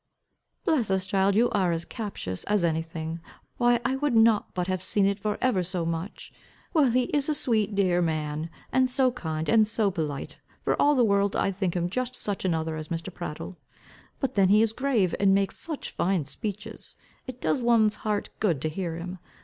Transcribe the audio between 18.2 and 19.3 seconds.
good to hear him.